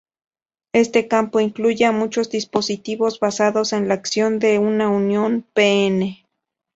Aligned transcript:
Este 0.73 1.07
campo 1.07 1.41
incluye 1.41 1.85
a 1.85 1.91
muchos 1.91 2.31
dispositivos 2.31 3.19
basados 3.19 3.71
en 3.71 3.87
la 3.87 3.93
acción 3.93 4.39
de 4.39 4.57
una 4.57 4.89
unión 4.89 5.45
pn. 5.53 6.25